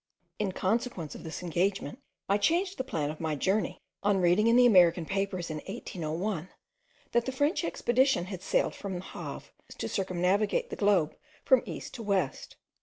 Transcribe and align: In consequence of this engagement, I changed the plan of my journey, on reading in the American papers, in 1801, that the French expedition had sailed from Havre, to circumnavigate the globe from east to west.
In 0.39 0.51
consequence 0.51 1.13
of 1.13 1.23
this 1.23 1.43
engagement, 1.43 1.99
I 2.27 2.39
changed 2.39 2.79
the 2.79 2.83
plan 2.83 3.11
of 3.11 3.19
my 3.19 3.35
journey, 3.35 3.83
on 4.01 4.19
reading 4.19 4.47
in 4.47 4.55
the 4.55 4.65
American 4.65 5.05
papers, 5.05 5.51
in 5.51 5.57
1801, 5.57 6.49
that 7.11 7.25
the 7.27 7.31
French 7.31 7.63
expedition 7.63 8.25
had 8.25 8.41
sailed 8.41 8.73
from 8.73 8.99
Havre, 9.01 9.51
to 9.77 9.87
circumnavigate 9.87 10.71
the 10.71 10.75
globe 10.75 11.15
from 11.45 11.61
east 11.67 11.93
to 11.93 12.01
west. 12.01 12.55